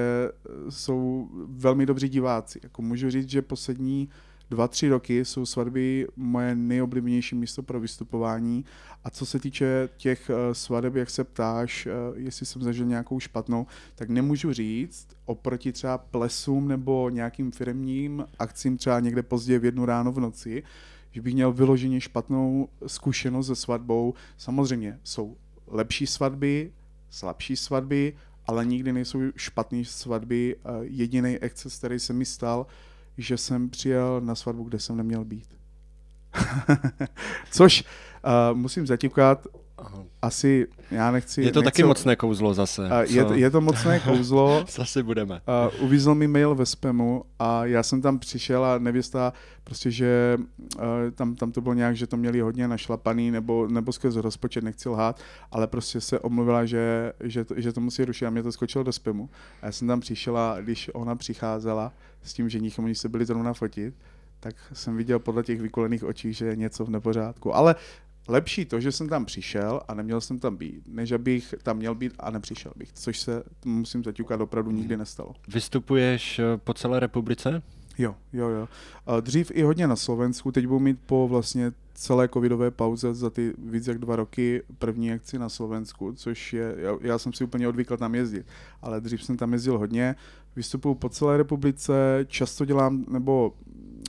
jsou 0.70 1.30
velmi 1.48 1.86
dobří 1.86 2.10
diváci. 2.10 2.60
Jako 2.64 2.82
můžu 2.82 3.10
říct, 3.10 3.30
že 3.30 3.42
poslední 3.42 4.10
dva, 4.54 4.68
tři 4.68 4.90
roky 4.90 5.26
jsou 5.26 5.46
svatby 5.46 6.08
moje 6.16 6.56
nejoblíbenější 6.56 7.36
místo 7.36 7.64
pro 7.64 7.80
vystupování. 7.80 8.66
A 9.04 9.10
co 9.10 9.26
se 9.26 9.40
týče 9.40 9.90
těch 9.98 10.30
eh, 10.30 10.56
svadeb, 10.56 10.96
jak 10.96 11.10
se 11.10 11.24
ptáš, 11.24 11.86
eh, 11.86 11.92
jestli 12.16 12.46
jsem 12.46 12.62
zažil 12.62 12.86
nějakou 12.86 13.20
špatnou, 13.20 13.68
tak 13.96 14.10
nemůžu 14.10 14.54
říct, 14.54 15.08
oproti 15.26 15.72
třeba 15.72 15.98
plesům 15.98 16.68
nebo 16.68 17.10
nějakým 17.10 17.52
firmním 17.52 18.26
akcím 18.40 18.78
třeba 18.78 19.00
někde 19.00 19.24
později 19.24 19.60
v 19.60 19.66
jednu 19.66 19.86
ráno 19.86 20.12
v 20.12 20.20
noci, 20.20 20.64
že 21.12 21.22
bych 21.22 21.34
měl 21.34 21.52
vyloženě 21.52 22.02
špatnou 22.02 22.70
zkušenost 22.88 23.48
se 23.48 23.56
svatbou. 23.56 24.14
Samozřejmě 24.38 25.00
jsou 25.04 25.38
lepší 25.68 26.08
svatby, 26.08 26.72
slabší 27.10 27.56
svatby, 27.56 28.14
ale 28.46 28.66
nikdy 28.66 28.94
nejsou 28.94 29.20
špatné 29.36 29.86
svatby. 29.86 30.56
Jediný 30.82 31.38
exces, 31.38 31.78
který 31.78 32.00
se 32.00 32.14
mi 32.14 32.26
stal, 32.26 32.66
že 33.18 33.38
jsem 33.38 33.70
přijel 33.70 34.22
na 34.22 34.36
svatbu, 34.36 34.64
kde 34.64 34.80
jsem 34.80 34.98
neměl 34.98 35.26
být. 35.26 35.48
Což 37.52 37.84
uh, 38.24 38.58
musím 38.58 38.88
zatíkat, 38.88 39.48
asi, 40.22 40.68
já 40.92 41.12
nechci... 41.12 41.42
Je 41.42 41.52
to 41.52 41.60
nechci, 41.60 41.72
taky 41.72 41.84
mocné 41.84 42.16
kouzlo 42.16 42.54
zase. 42.54 42.82
Uh, 42.82 43.16
je, 43.16 43.26
je 43.34 43.50
to 43.50 43.62
mocné 43.62 44.00
kouzlo. 44.06 44.66
zase 44.70 45.04
budeme. 45.04 45.42
Uh, 45.76 45.84
uvízl 45.84 46.16
mi 46.16 46.28
mail 46.28 46.56
ve 46.56 46.66
spamu 46.66 47.24
a 47.40 47.66
já 47.66 47.84
jsem 47.84 48.02
tam 48.02 48.20
přišel 48.20 48.66
a 48.66 48.78
nevěsta, 48.78 49.34
prostě, 49.64 49.92
že 49.92 50.38
uh, 50.76 50.82
tam, 51.16 51.36
tam 51.36 51.52
to 51.52 51.62
bylo 51.62 51.74
nějak, 51.74 51.96
že 51.96 52.08
to 52.08 52.18
měli 52.18 52.40
hodně 52.40 52.68
našlapaný, 52.68 53.32
nebo, 53.32 53.68
nebo 53.68 53.92
skrz 53.92 54.16
rozpočet, 54.16 54.64
nechci 54.64 54.90
lhát, 54.90 55.20
ale 55.52 55.68
prostě 55.68 56.02
se 56.02 56.20
omluvila, 56.20 56.66
že, 56.66 57.14
že, 57.24 57.46
to, 57.46 57.54
že 57.58 57.74
to 57.74 57.82
musí 57.82 58.06
rušit 58.06 58.26
a 58.26 58.30
mě 58.30 58.44
to 58.44 58.52
skočilo 58.52 58.84
do 58.84 58.92
spamu. 58.92 59.30
A 59.62 59.66
já 59.66 59.72
jsem 59.72 59.88
tam 59.88 60.00
přišel 60.00 60.38
a 60.38 60.58
když 60.62 60.90
ona 60.94 61.16
přicházela 61.16 61.92
s 62.24 62.34
tím 62.34 62.50
ženichem, 62.50 62.86
oni 62.86 62.96
se 62.96 63.10
byli 63.10 63.26
zrovna 63.26 63.54
fotit, 63.54 63.96
tak 64.40 64.56
jsem 64.74 64.98
viděl 64.98 65.20
podle 65.20 65.44
těch 65.44 65.62
vykolených 65.62 66.04
očí, 66.04 66.34
že 66.34 66.46
je 66.46 66.56
něco 66.56 66.86
v 66.86 66.90
nepořádku. 66.90 67.56
Ale 67.56 67.76
lepší 68.28 68.66
to, 68.66 68.80
že 68.80 68.92
jsem 68.92 69.10
tam 69.10 69.26
přišel 69.26 69.82
a 69.88 69.94
neměl 69.94 70.22
jsem 70.22 70.40
tam 70.40 70.58
být, 70.58 70.88
než 70.88 71.12
abych 71.12 71.56
tam 71.64 71.78
měl 71.78 71.96
být 71.96 72.14
a 72.20 72.32
nepřišel 72.32 72.72
bych, 72.76 72.94
což 72.94 73.20
se, 73.20 73.44
musím 73.66 74.04
zaťukat, 74.04 74.42
opravdu 74.42 74.72
nikdy 74.72 74.98
nestalo. 74.98 75.36
Vystupuješ 75.48 76.40
eh, 76.40 76.44
po 76.58 76.74
celé 76.74 77.00
republice? 77.00 77.62
Jo, 77.98 78.16
jo, 78.34 78.50
jo. 78.50 78.68
Dřív 79.22 79.52
i 79.54 79.62
hodně 79.62 79.88
na 79.88 79.96
Slovensku, 79.96 80.52
teď 80.52 80.68
budu 80.68 80.80
mít 80.80 81.00
po 81.06 81.28
vlastně 81.28 81.72
celé 81.94 82.30
covidové 82.30 82.72
pauze 82.72 83.14
za 83.14 83.30
ty 83.30 83.54
víc 83.58 83.88
jak 83.88 83.98
dva 83.98 84.16
roky 84.16 84.64
první 84.78 85.12
akci 85.12 85.40
na 85.40 85.50
Slovensku, 85.50 86.14
což 86.14 86.54
je, 86.54 86.76
já, 86.78 86.98
já 87.02 87.18
jsem 87.18 87.34
si 87.34 87.44
úplně 87.44 87.68
odvykl 87.68 87.98
tam 87.98 88.16
jezdit, 88.16 88.46
ale 88.82 89.02
dřív 89.02 89.24
jsem 89.24 89.38
tam 89.38 89.54
jezdil 89.54 89.78
hodně, 89.78 90.16
vystupuju 90.56 90.96
po 90.96 91.10
celé 91.10 91.38
republice, 91.38 92.26
často 92.28 92.66
dělám, 92.66 93.06
nebo 93.10 93.54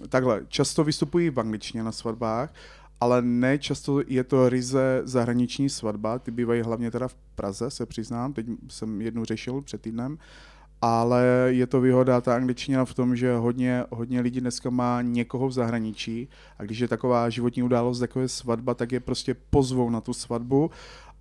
takhle, 0.08 0.42
často 0.48 0.84
vystupuji 0.84 1.30
v 1.30 1.40
angličtině 1.40 1.82
na 1.82 1.92
svatbách, 1.92 2.54
ale 3.00 3.22
ne 3.22 3.58
často 3.58 4.00
je 4.06 4.24
to 4.24 4.48
ryze 4.48 5.02
zahraniční 5.04 5.70
svatba, 5.70 6.18
ty 6.18 6.30
bývají 6.30 6.62
hlavně 6.62 6.90
teda 6.90 7.08
v 7.08 7.14
Praze, 7.34 7.70
se 7.70 7.86
přiznám, 7.86 8.32
teď 8.32 8.46
jsem 8.68 9.00
jednu 9.02 9.24
řešil 9.24 9.60
před 9.60 9.80
týdnem, 9.80 10.18
ale 10.80 11.24
je 11.46 11.66
to 11.66 11.80
výhoda 11.80 12.20
ta 12.20 12.36
angličtina 12.36 12.84
v 12.84 12.94
tom, 12.94 13.16
že 13.16 13.36
hodně, 13.36 13.84
hodně 13.90 14.20
lidí 14.20 14.40
dneska 14.40 14.70
má 14.70 15.02
někoho 15.02 15.48
v 15.48 15.52
zahraničí 15.52 16.28
a 16.58 16.62
když 16.62 16.78
je 16.78 16.88
taková 16.88 17.30
životní 17.30 17.62
událost, 17.62 18.00
jako 18.00 18.20
je 18.20 18.28
svatba, 18.28 18.74
tak 18.74 18.92
je 18.92 19.00
prostě 19.00 19.36
pozvou 19.50 19.90
na 19.90 20.00
tu 20.00 20.12
svatbu 20.12 20.70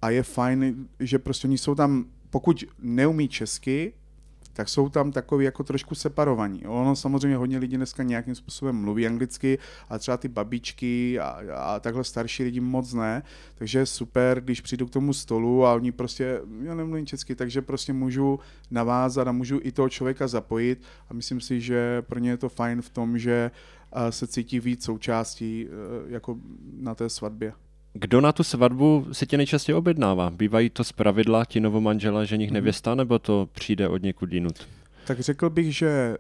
a 0.02 0.10
je 0.10 0.24
fajn, 0.24 0.88
že 1.00 1.20
prostě 1.20 1.48
oni 1.48 1.58
jsou 1.58 1.76
tam, 1.76 2.06
pokud 2.30 2.64
neumí 2.80 3.28
česky, 3.28 3.94
tak 4.54 4.70
jsou 4.70 4.90
tam 4.90 5.12
takový 5.12 5.46
jako 5.46 5.64
trošku 5.64 5.96
separovaní. 5.96 6.66
Ono 6.66 6.96
samozřejmě 6.96 7.38
hodně 7.38 7.58
lidí 7.58 7.78
dneska 7.78 8.04
nějakým 8.04 8.36
způsobem 8.36 8.76
mluví 8.76 9.08
anglicky, 9.08 9.60
a 9.90 9.98
třeba 9.98 10.18
ty 10.18 10.28
babičky 10.28 11.20
a, 11.20 11.42
a 11.56 11.80
takhle 11.80 12.04
starší 12.04 12.44
lidi 12.44 12.60
moc 12.60 12.94
ne, 12.94 13.24
takže 13.56 13.80
je 13.80 13.86
super, 13.86 14.42
když 14.42 14.62
přijdu 14.62 14.88
k 14.88 14.92
tomu 14.92 15.14
stolu 15.14 15.66
a 15.66 15.74
oni 15.74 15.92
prostě, 15.92 16.42
já 16.62 16.76
nemluvím 16.76 17.06
česky, 17.06 17.36
takže 17.36 17.62
prostě 17.62 17.94
můžu 17.94 18.40
navázat 18.72 19.28
a 19.28 19.32
můžu 19.32 19.60
i 19.64 19.72
toho 19.72 19.90
člověka 19.90 20.28
zapojit 20.28 20.82
a 21.10 21.14
myslím 21.14 21.42
si, 21.42 21.62
že 21.62 22.02
pro 22.02 22.20
ně 22.20 22.30
je 22.30 22.38
to 22.38 22.50
fajn 22.50 22.82
v 22.82 22.90
tom, 22.90 23.18
že 23.18 23.52
se 24.10 24.28
cítí 24.28 24.60
víc 24.60 24.84
součástí 24.84 25.68
e, 25.68 26.14
jako 26.14 26.38
na 26.80 26.96
té 26.96 27.10
svatbě. 27.10 27.54
Kdo 27.94 28.22
na 28.22 28.32
tu 28.32 28.44
svatbu 28.44 29.08
si 29.12 29.28
tě 29.28 29.38
nejčastěji 29.38 29.76
objednává? 29.76 30.30
Bývají 30.30 30.70
to 30.70 30.84
z 30.84 30.92
pravidla 30.92 31.46
ti 31.46 31.60
novomanžela, 31.60 32.26
ženich 32.26 32.50
mm. 32.50 32.54
nevěsta, 32.54 32.96
nebo 32.96 33.20
to 33.20 33.50
přijde 33.52 33.88
od 33.88 34.04
někud 34.04 34.34
jinut? 34.34 34.68
Tak 35.08 35.20
řekl 35.20 35.50
bych, 35.50 35.76
že 35.76 36.18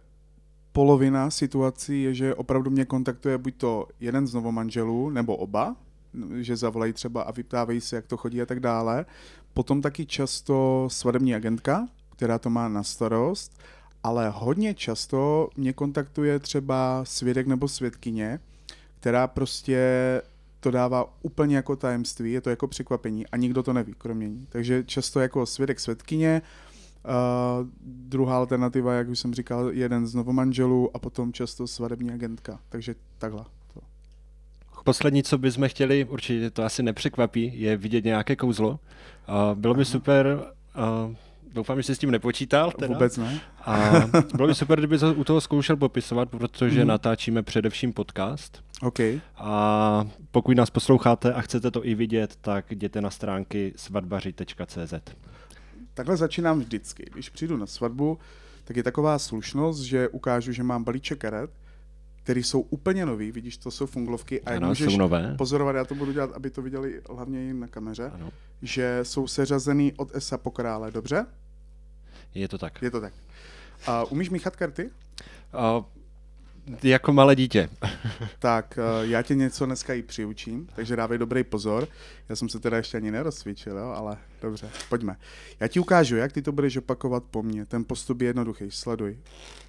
polovina 0.72 1.30
situací 1.30 2.04
je, 2.04 2.14
že 2.14 2.36
opravdu 2.36 2.72
mě 2.72 2.86
kontaktuje 2.86 3.38
buď 3.38 3.56
to 3.58 3.88
jeden 4.00 4.28
z 4.28 4.34
novomanželů, 4.34 5.10
nebo 5.10 5.36
oba, 5.36 5.76
že 6.40 6.58
zavolají 6.58 6.94
třeba 6.94 7.22
a 7.22 7.32
vyptávají 7.32 7.82
se, 7.82 7.96
jak 7.96 8.08
to 8.08 8.18
chodí 8.18 8.42
a 8.42 8.46
tak 8.46 8.60
dále. 8.60 9.06
Potom 9.54 9.82
taky 9.82 10.06
často 10.06 10.88
svadební 10.92 11.36
agentka, 11.36 11.88
která 12.16 12.40
to 12.40 12.50
má 12.50 12.68
na 12.68 12.84
starost, 12.84 13.60
ale 14.04 14.30
hodně 14.30 14.74
často 14.74 15.50
mě 15.58 15.74
kontaktuje 15.74 16.40
třeba 16.40 17.02
svědek 17.06 17.48
nebo 17.48 17.68
svědkyně, 17.68 18.40
která 19.00 19.28
prostě 19.28 19.82
to 20.64 20.72
dává 20.72 21.14
úplně 21.22 21.56
jako 21.56 21.76
tajemství, 21.76 22.32
je 22.32 22.42
to 22.42 22.50
jako 22.50 22.68
překvapení 22.68 23.28
a 23.28 23.38
nikdo 23.38 23.64
to 23.64 23.74
neví, 23.74 23.94
kromě 23.98 24.30
ní. 24.30 24.48
Takže 24.50 24.84
často 24.84 25.20
jako 25.20 25.46
svědek 25.46 25.80
svědkyně, 25.80 26.42
uh, 27.06 27.68
druhá 27.84 28.38
alternativa, 28.38 28.94
jak 28.94 29.10
už 29.10 29.20
jsem 29.20 29.34
říkal, 29.34 29.70
jeden 29.72 30.08
z 30.08 30.16
novomanželů 30.16 30.90
a 30.94 31.00
potom 31.00 31.34
často 31.34 31.68
svadební 31.68 32.12
agentka. 32.12 32.60
Takže 32.70 32.96
takhle. 33.18 33.46
To. 33.74 33.80
Poslední, 34.84 35.24
co 35.24 35.38
bychom 35.38 35.70
chtěli, 35.70 36.06
určitě 36.06 36.50
to 36.50 36.64
asi 36.64 36.84
nepřekvapí, 36.84 37.62
je 37.62 37.78
vidět 37.78 38.06
nějaké 38.06 38.36
kouzlo. 38.36 38.70
Uh, 38.70 39.60
bylo 39.60 39.74
by 39.74 39.82
Aha. 39.82 39.92
super 39.92 40.44
uh, 41.08 41.16
doufám, 41.54 41.78
že 41.78 41.84
jsi 41.84 41.96
s 41.96 42.00
tím 42.00 42.12
nepočítal. 42.12 42.72
Teda. 42.72 42.94
Vůbec 42.94 43.18
ne. 43.18 43.42
A 43.66 43.92
bylo 44.36 44.48
by 44.48 44.56
super, 44.56 44.80
kdyby 44.80 44.98
u 45.16 45.24
toho 45.24 45.42
zkoušel 45.42 45.78
popisovat, 45.78 46.30
protože 46.30 46.82
mm. 46.82 46.88
natáčíme 46.88 47.44
především 47.44 47.94
podcast. 47.94 48.64
Okay. 48.84 49.22
A 49.36 50.08
pokud 50.32 50.58
nás 50.58 50.70
posloucháte 50.70 51.34
a 51.34 51.42
chcete 51.42 51.72
to 51.72 51.86
i 51.86 51.96
vidět, 51.96 52.36
tak 52.42 52.72
jděte 52.72 53.02
na 53.02 53.10
stránky 53.10 53.74
svatbaři.cz. 53.76 54.94
Takhle 55.94 56.18
začínám 56.18 56.60
vždycky. 56.60 57.06
Když 57.14 57.30
přijdu 57.30 57.58
na 57.58 57.66
svatbu, 57.66 58.20
tak 58.64 58.78
je 58.78 58.84
taková 58.84 59.20
slušnost, 59.20 59.82
že 59.82 60.10
ukážu, 60.10 60.52
že 60.52 60.64
mám 60.64 60.84
balíček 60.84 61.20
karet, 61.20 61.50
které 62.24 62.40
jsou 62.40 62.62
úplně 62.62 63.06
nový, 63.06 63.32
vidíš, 63.32 63.58
to 63.58 63.72
jsou 63.72 63.86
funglovky 63.86 64.42
a 64.42 64.56
ano, 64.56 64.68
můžeš 64.68 64.92
jsou 64.92 64.98
nové. 64.98 65.36
pozorovat, 65.38 65.76
já 65.76 65.86
to 65.86 65.96
budu 65.96 66.12
dělat, 66.12 66.32
aby 66.34 66.50
to 66.50 66.62
viděli 66.62 67.02
hlavně 67.10 67.50
i 67.50 67.54
na 67.54 67.68
kameře, 67.68 68.12
ano. 68.14 68.32
že 68.62 69.00
jsou 69.04 69.28
seřazený 69.28 69.94
od 69.98 70.16
ESA 70.16 70.38
po 70.38 70.52
krále, 70.52 70.92
dobře? 70.92 71.26
Je 72.36 72.48
to 72.48 72.58
tak. 72.58 72.82
Je 72.82 72.92
to 72.92 73.02
tak. 73.02 73.14
A 73.88 74.04
umíš 74.04 74.30
míchat 74.30 74.56
karty? 74.56 74.90
Uh, 75.78 75.86
jako 76.84 77.14
malé 77.14 77.36
dítě. 77.36 77.70
tak 78.40 78.80
uh, 79.02 79.10
já 79.10 79.22
tě 79.22 79.36
něco 79.36 79.66
dneska 79.66 79.94
i 79.94 80.02
přiučím, 80.02 80.68
takže 80.76 80.96
dávej 80.96 81.18
dobrý 81.18 81.44
pozor. 81.44 81.88
Já 82.30 82.36
jsem 82.36 82.50
se 82.50 82.60
teda 82.60 82.78
ještě 82.78 82.98
ani 82.98 83.12
nerozcvičil, 83.12 83.78
jo, 83.78 83.94
ale 83.96 84.18
dobře, 84.42 84.70
pojďme. 84.90 85.18
Já 85.60 85.68
ti 85.68 85.80
ukážu, 85.80 86.16
jak 86.16 86.32
ty 86.32 86.42
to 86.42 86.52
budeš 86.52 86.78
opakovat 86.78 87.24
po 87.24 87.44
mně. 87.44 87.66
Ten 87.66 87.84
postup 87.84 88.22
je 88.22 88.28
jednoduchý, 88.28 88.72
sleduj. 88.72 89.18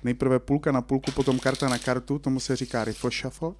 Nejprve 0.04 0.38
půlka 0.38 0.72
na 0.72 0.82
půlku, 0.82 1.12
potom 1.12 1.38
karta 1.38 1.68
na 1.68 1.78
kartu, 1.78 2.18
tomu 2.18 2.40
se 2.40 2.56
říká 2.56 2.84
riffle 2.84 3.10
shuffle. 3.10 3.52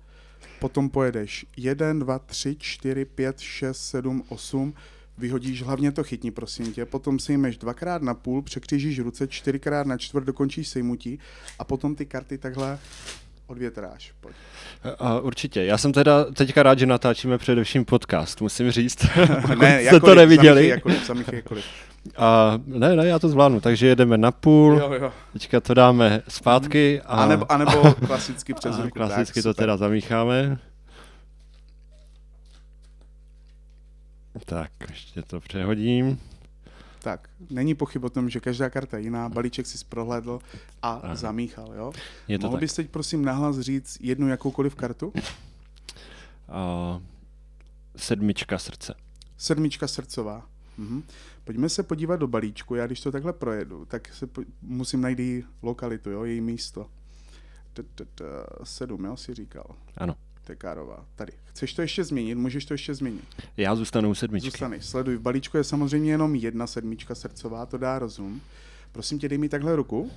Potom 0.60 0.90
pojedeš 0.90 1.46
1, 1.56 1.92
2, 1.92 2.18
3, 2.18 2.56
4, 2.58 3.04
5, 3.04 3.40
6, 3.40 3.78
7, 3.78 4.24
8, 4.28 4.74
vyhodíš, 5.18 5.62
hlavně 5.62 5.92
to 5.92 6.04
chytni, 6.04 6.30
prosím 6.30 6.72
tě, 6.72 6.86
potom 6.86 7.18
sejmeš 7.18 7.56
dvakrát 7.56 8.02
na 8.02 8.14
půl, 8.14 8.42
překřížíš 8.42 8.98
ruce, 8.98 9.26
čtyřikrát 9.26 9.86
na 9.86 9.98
čtvrt, 9.98 10.24
dokončíš 10.24 10.68
sejmutí 10.68 11.18
a 11.58 11.64
potom 11.64 11.94
ty 11.94 12.06
karty 12.06 12.38
takhle 12.38 12.78
odvětráš. 13.46 14.12
Pojď. 14.20 14.34
A, 14.98 15.20
určitě. 15.20 15.64
Já 15.64 15.78
jsem 15.78 15.92
teda 15.92 16.24
teďka 16.24 16.62
rád, 16.62 16.78
že 16.78 16.86
natáčíme 16.86 17.38
především 17.38 17.84
podcast, 17.84 18.40
musím 18.40 18.70
říct. 18.70 19.06
ne, 19.60 19.82
jste 19.82 20.00
to 20.00 20.14
neviděli. 20.14 20.68
Jakoliv, 20.68 21.04
samých 21.04 21.32
jakoliv. 21.32 21.64
A, 22.16 22.58
ne, 22.66 22.96
ne, 22.96 23.06
já 23.06 23.18
to 23.18 23.28
zvládnu, 23.28 23.60
takže 23.60 23.86
jedeme 23.86 24.18
na 24.18 24.30
půl, 24.30 24.78
jo, 24.78 24.92
jo. 24.92 25.12
teďka 25.32 25.60
to 25.60 25.74
dáme 25.74 26.22
zpátky. 26.28 27.00
A, 27.00 27.06
a, 27.06 27.26
nebo, 27.26 27.52
a 27.52 27.56
nebo 27.56 27.94
klasicky 28.06 28.54
přes 28.54 28.76
ruku. 28.78 28.90
Klasicky 28.90 29.34
tak, 29.34 29.42
to 29.42 29.50
super. 29.50 29.62
teda 29.62 29.76
zamícháme. 29.76 30.58
Tak, 34.44 34.70
ještě 34.90 35.22
to 35.22 35.40
přehodím. 35.40 36.18
Tak, 37.04 37.28
není 37.50 37.74
pochyb 37.74 38.04
o 38.04 38.10
tom, 38.10 38.30
že 38.30 38.40
každá 38.40 38.70
karta 38.70 38.96
je 38.96 39.02
jiná, 39.02 39.28
balíček 39.28 39.66
si 39.66 39.84
prohlédl 39.84 40.38
a 40.82 40.90
Aha. 40.92 41.14
zamíchal, 41.14 41.72
jo? 41.74 41.92
Je 42.28 42.38
to 42.38 42.46
Mohl 42.46 42.56
tak. 42.56 42.60
bys 42.60 42.74
teď 42.74 42.90
prosím 42.90 43.24
nahlas 43.24 43.58
říct 43.60 43.98
jednu 44.00 44.28
jakoukoliv 44.28 44.74
kartu? 44.74 45.12
Uh, 45.16 47.02
sedmička 47.96 48.58
srdce. 48.58 48.94
Sedmička 49.36 49.88
srdcová. 49.88 50.46
Mhm. 50.78 51.02
Pojďme 51.44 51.68
se 51.68 51.82
podívat 51.82 52.16
do 52.16 52.26
balíčku. 52.26 52.74
Já 52.74 52.86
když 52.86 53.00
to 53.00 53.12
takhle 53.12 53.32
projedu, 53.32 53.84
tak 53.84 54.14
se 54.14 54.26
po- 54.26 54.42
musím 54.62 55.00
najít 55.00 55.18
její 55.18 55.44
lokalitu, 55.62 56.10
jo, 56.10 56.24
její 56.24 56.40
místo. 56.40 56.86
Sedm, 58.64 59.04
jo, 59.04 59.16
si 59.16 59.34
říkal. 59.34 59.64
Ano. 59.96 60.14
Tekárová. 60.44 61.06
Tady. 61.14 61.32
Chceš 61.44 61.74
to 61.74 61.82
ještě 61.82 62.04
změnit? 62.04 62.34
Můžeš 62.34 62.64
to 62.64 62.74
ještě 62.74 62.94
změnit. 62.94 63.24
Já 63.56 63.74
zůstanu 63.76 64.10
u 64.10 64.14
sedmičky. 64.14 64.50
Zůstane. 64.50 64.80
Sleduj. 64.80 65.16
V 65.16 65.20
balíčku 65.20 65.56
je 65.56 65.64
samozřejmě 65.64 66.10
jenom 66.10 66.34
jedna 66.34 66.66
sedmička 66.66 67.14
srdcová, 67.14 67.66
to 67.66 67.78
dá 67.78 67.98
rozum. 67.98 68.40
Prosím 68.92 69.18
tě, 69.18 69.28
dej 69.28 69.38
mi 69.38 69.48
takhle 69.48 69.76
ruku 69.76 70.10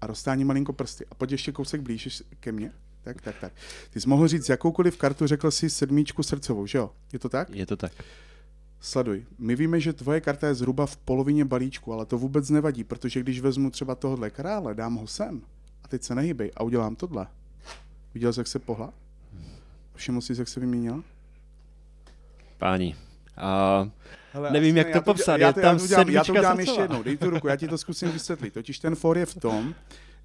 a 0.00 0.06
roztáni 0.06 0.44
malinko 0.44 0.72
prsty. 0.72 1.06
A 1.10 1.14
pojď 1.14 1.32
ještě 1.32 1.52
kousek 1.52 1.80
blíž 1.80 2.22
ke 2.40 2.52
mně. 2.52 2.72
Tak, 3.04 3.20
tak, 3.20 3.34
tak. 3.40 3.52
Ty 3.90 4.00
jsi 4.00 4.08
mohl 4.08 4.28
říct 4.28 4.48
jakoukoliv 4.48 4.96
kartu, 4.96 5.26
řekl 5.26 5.50
si 5.50 5.70
sedmičku 5.70 6.22
srdcovou, 6.22 6.66
že 6.66 6.78
jo? 6.78 6.90
Je 7.12 7.18
to 7.18 7.28
tak? 7.28 7.50
Je 7.50 7.66
to 7.66 7.76
tak. 7.76 7.92
sleduj, 8.80 9.24
my 9.38 9.56
víme, 9.56 9.80
že 9.80 9.92
tvoje 9.92 10.20
karta 10.20 10.46
je 10.46 10.54
zhruba 10.54 10.86
v 10.86 10.96
polovině 10.96 11.44
balíčku, 11.44 11.92
ale 11.92 12.06
to 12.06 12.18
vůbec 12.18 12.50
nevadí, 12.50 12.84
protože 12.84 13.20
když 13.20 13.40
vezmu 13.40 13.70
třeba 13.70 13.94
tohohle 13.94 14.30
krále, 14.30 14.74
dám 14.74 14.94
ho 14.94 15.06
sem 15.06 15.42
a 15.84 15.88
teď 15.88 16.02
se 16.02 16.14
nehybej 16.14 16.50
a 16.56 16.62
udělám 16.62 16.96
tohle. 16.96 17.26
Viděl 18.14 18.32
jsi, 18.32 18.40
jak 18.40 18.46
se 18.46 18.58
pohla? 18.58 18.92
Všiml 19.94 20.20
jsi, 20.20 20.34
jak 20.38 20.48
se 20.48 20.60
vyměnila? 20.60 21.02
Páni, 22.58 22.96
a 23.36 23.88
Hele, 24.32 24.50
Nevím, 24.50 24.76
jak 24.76 24.86
ne, 24.86 24.92
to 24.92 24.98
já 24.98 25.02
popsat, 25.02 25.40
Já 25.40 25.52
to, 25.52 25.60
tam 25.60 25.76
já 25.76 25.84
udělám, 25.84 26.08
já 26.08 26.24
to 26.24 26.32
udělám 26.32 26.60
ještě 26.60 26.80
jednou, 26.80 27.02
dej 27.02 27.16
tu 27.16 27.30
ruku, 27.30 27.48
já 27.48 27.56
ti 27.56 27.68
to 27.68 27.78
zkusím 27.78 28.12
vysvětlit. 28.12 28.54
Totiž 28.54 28.78
ten 28.78 28.94
for 28.94 29.18
je 29.18 29.26
v 29.26 29.34
tom, 29.34 29.74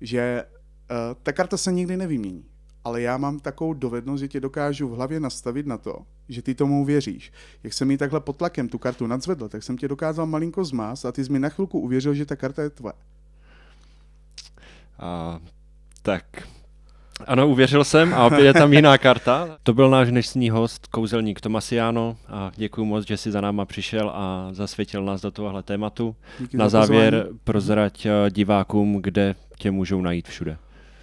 že 0.02 0.44
uh, 0.92 0.98
ta 1.24 1.34
karta 1.34 1.58
se 1.58 1.72
nikdy 1.72 1.98
nevymění. 1.98 2.46
Ale 2.84 3.02
já 3.02 3.18
mám 3.18 3.40
takovou 3.40 3.74
dovednost, 3.74 4.20
že 4.20 4.28
tě 4.28 4.40
dokážu 4.40 4.90
v 4.90 4.96
hlavě 4.96 5.20
nastavit 5.20 5.68
na 5.68 5.78
to, 5.78 6.00
že 6.30 6.42
ty 6.42 6.56
tomu 6.56 6.86
věříš. 6.86 7.32
Jak 7.64 7.74
jsem 7.74 7.88
mi 7.88 7.98
takhle 7.98 8.20
pod 8.20 8.38
tlakem 8.38 8.70
tu 8.70 8.78
kartu 8.78 9.08
nadzvedl, 9.08 9.50
tak 9.50 9.64
jsem 9.64 9.78
tě 9.78 9.88
dokázal 9.88 10.26
malinko 10.26 10.66
zmást 10.66 11.06
a 11.06 11.12
ty 11.12 11.26
jsi 11.26 11.32
mi 11.32 11.40
na 11.40 11.50
chvilku 11.50 11.80
uvěřil, 11.80 12.14
že 12.14 12.26
ta 12.26 12.36
karta 12.36 12.62
je 12.62 12.70
tvoje. 12.70 12.94
A, 15.00 15.40
tak, 16.02 16.48
ano, 17.26 17.48
uvěřil 17.48 17.84
jsem 17.84 18.14
a 18.14 18.26
opět 18.26 18.46
je 18.46 18.54
tam 18.54 18.74
jiná 18.74 18.98
karta. 18.98 19.48
To 19.64 19.74
byl 19.74 19.90
náš 19.90 20.10
dnešní 20.10 20.50
host, 20.50 20.88
kouzelník 20.88 21.42
Tomasiano 21.42 22.18
a 22.28 22.52
děkuji 22.56 22.86
moc, 22.86 23.08
že 23.08 23.18
jsi 23.18 23.32
za 23.32 23.42
náma 23.42 23.66
přišel 23.66 24.10
a 24.10 24.50
zasvětil 24.52 25.06
nás 25.06 25.22
do 25.22 25.32
tohohle 25.32 25.64
tématu. 25.64 26.16
Díky 26.40 26.58
Na 26.58 26.70
za 26.70 26.80
závěr 26.80 27.14
pozvání. 27.14 27.40
prozrať 27.44 28.06
eh, 28.06 28.12
divákům, 28.30 29.02
kde 29.02 29.36
tě 29.60 29.72
můžou 29.72 30.02
najít 30.02 30.28
všude. 30.28 30.58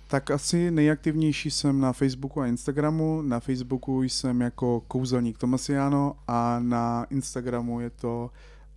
Tak 0.08 0.30
asi 0.30 0.70
nejaktivnější 0.70 1.50
jsem 1.50 1.80
na 1.80 1.92
Facebooku 1.92 2.40
a 2.40 2.46
Instagramu. 2.46 3.22
Na 3.22 3.40
Facebooku 3.40 4.02
jsem 4.02 4.40
jako 4.40 4.80
kouzelník 4.88 5.38
Tomasiano 5.38 6.14
a 6.28 6.58
na 6.62 7.06
Instagramu 7.10 7.80
je 7.80 7.90
to 7.90 8.30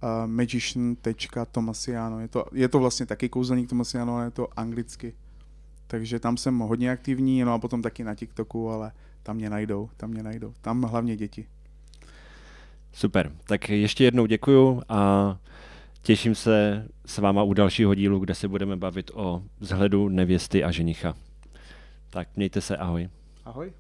uh, 0.03 0.10
magician.tomasiano. 0.27 2.20
Je 2.20 2.27
to, 2.27 2.46
je 2.51 2.67
to 2.67 2.79
vlastně 2.79 3.06
taky 3.06 3.29
kouzelník 3.29 3.70
Tomasiano, 3.70 4.15
ale 4.15 4.25
je 4.25 4.32
to 4.32 4.48
anglicky. 4.60 5.13
Takže 5.88 6.20
tam 6.20 6.38
jsem 6.38 6.60
hodně 6.60 6.91
aktivní, 6.91 7.41
no 7.41 7.53
a 7.53 7.60
potom 7.60 7.82
taky 7.82 8.03
na 8.03 8.15
TikToku, 8.15 8.70
ale 8.70 8.91
tam 9.24 9.36
mě 9.36 9.50
najdou, 9.50 9.89
tam 9.98 10.10
mě 10.10 10.24
najdou. 10.24 10.53
Tam 10.62 10.84
hlavně 10.84 11.15
děti. 11.15 11.48
Super, 12.94 13.32
tak 13.44 13.70
ještě 13.70 14.03
jednou 14.03 14.25
děkuju 14.25 14.82
a 14.89 15.38
těším 16.01 16.36
se 16.36 16.88
s 17.06 17.17
váma 17.17 17.44
u 17.44 17.53
dalšího 17.53 17.96
dílu, 17.96 18.20
kde 18.20 18.36
se 18.36 18.48
budeme 18.48 18.75
bavit 18.75 19.12
o 19.13 19.44
vzhledu 19.60 20.10
nevěsty 20.10 20.63
a 20.63 20.72
ženicha. 20.72 21.13
Tak 22.10 22.27
mějte 22.36 22.62
se, 22.62 22.77
ahoj. 22.77 23.10
Ahoj. 23.46 23.72